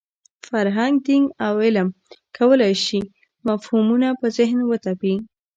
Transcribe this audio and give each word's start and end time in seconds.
فرهنګ، 0.47 0.95
دین 1.07 1.23
او 1.45 1.53
علم 1.65 1.87
کولای 2.37 2.73
شي 2.85 2.99
مفهومونه 3.47 4.07
په 4.19 4.27
ذهن 4.37 4.59
وتپي. 4.65 5.13